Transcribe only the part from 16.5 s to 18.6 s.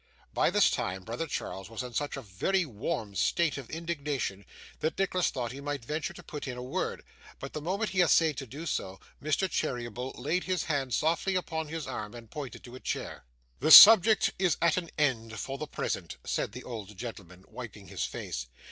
the old gentleman, wiping his face.